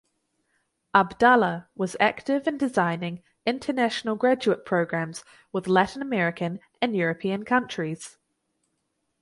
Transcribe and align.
Abdallah 0.95 1.69
was 1.75 1.95
active 1.99 2.47
in 2.47 2.57
designing 2.57 3.21
international 3.45 4.15
graduate 4.15 4.65
programs 4.65 5.23
with 5.51 5.67
Latin 5.67 6.01
American 6.01 6.59
and 6.81 6.95
European 6.95 7.45
countries. 7.45 8.17